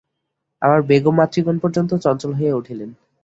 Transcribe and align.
আমার 0.61 0.79
বেগম 0.81 1.15
মাতৃগণ 1.17 1.55
পর্যন্ত 1.59 1.91
চঞ্চল 1.95 2.31
হইয়া 2.33 2.55
উঠিলেন। 2.55 2.89